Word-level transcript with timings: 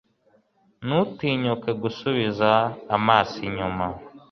ntutinyuke 0.85 1.71
gusubiza 1.81 2.49
amaso 2.95 3.37
inyuma 3.47 3.87